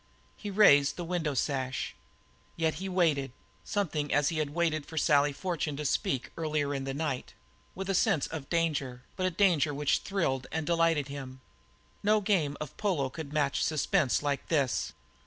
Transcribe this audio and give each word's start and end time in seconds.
He 0.35 0.49
raised 0.49 0.95
the 0.95 1.03
window 1.05 1.35
sash. 1.35 1.93
Yet 2.55 2.73
he 2.81 2.89
waited, 2.89 3.33
something 3.63 4.11
as 4.11 4.29
he 4.29 4.39
had 4.39 4.49
waited 4.49 4.83
for 4.87 4.97
Sally 4.97 5.31
Fortune 5.31 5.77
to 5.77 5.85
speak 5.85 6.31
earlier 6.35 6.73
in 6.73 6.85
the 6.85 6.93
night, 6.95 7.35
with 7.75 7.87
a 7.87 7.93
sense 7.93 8.25
of 8.25 8.49
danger, 8.49 9.03
but 9.15 9.27
a 9.27 9.29
danger 9.29 9.75
which 9.75 9.99
thrilled 9.99 10.47
and 10.51 10.65
delighted 10.65 11.07
him. 11.07 11.39
No 12.01 12.19
game 12.19 12.57
of 12.59 12.75
polo 12.77 13.11
could 13.11 13.31
match 13.31 13.63
suspense 13.63 14.23
like 14.23 14.47
this. 14.47 14.93